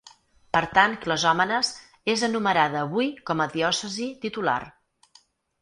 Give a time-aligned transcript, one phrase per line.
[0.55, 1.69] Per tant, Clazòmenes
[2.15, 4.61] és enumerada avui com a diòcesi titular.